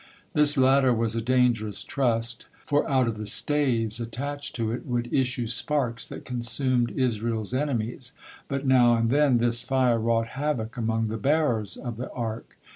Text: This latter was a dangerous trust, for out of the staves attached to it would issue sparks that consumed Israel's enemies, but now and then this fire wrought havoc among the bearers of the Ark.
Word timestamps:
This 0.33 0.57
latter 0.57 0.91
was 0.95 1.15
a 1.15 1.21
dangerous 1.21 1.83
trust, 1.83 2.47
for 2.65 2.89
out 2.89 3.07
of 3.07 3.17
the 3.19 3.27
staves 3.27 3.99
attached 3.99 4.55
to 4.55 4.71
it 4.71 4.83
would 4.87 5.13
issue 5.13 5.45
sparks 5.45 6.07
that 6.07 6.25
consumed 6.25 6.89
Israel's 6.95 7.53
enemies, 7.53 8.13
but 8.47 8.65
now 8.65 8.95
and 8.95 9.11
then 9.11 9.37
this 9.37 9.61
fire 9.61 9.99
wrought 9.99 10.29
havoc 10.29 10.75
among 10.75 11.09
the 11.09 11.17
bearers 11.17 11.77
of 11.77 11.97
the 11.97 12.09
Ark. 12.13 12.57